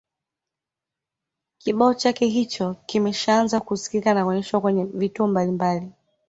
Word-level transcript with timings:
kibao 1.57 1.93
chake 1.93 2.25
hicho 2.25 2.75
kimeshaanza 2.85 3.59
kusikika 3.59 4.13
na 4.13 4.23
kuonyeshwa 4.23 4.61
kwenye 4.61 4.83
vituo 4.85 5.27
mbalimbali 5.27 5.91